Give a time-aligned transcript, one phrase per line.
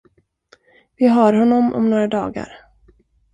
[0.95, 2.49] Vi har honom om några dagar.